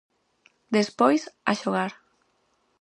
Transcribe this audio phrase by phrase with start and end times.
[0.77, 1.21] Despois,
[1.51, 1.91] a xogar.